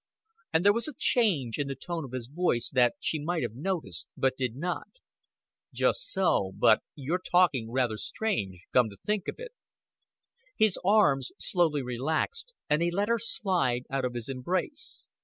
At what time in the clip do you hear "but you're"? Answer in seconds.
6.57-7.19